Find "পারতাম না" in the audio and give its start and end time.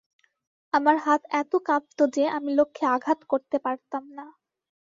3.59-4.25